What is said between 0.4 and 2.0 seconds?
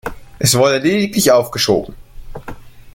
wurde lediglich aufgeschoben.